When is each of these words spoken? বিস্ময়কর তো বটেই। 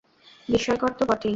বিস্ময়কর 0.49 0.91
তো 0.99 1.03
বটেই। 1.05 1.29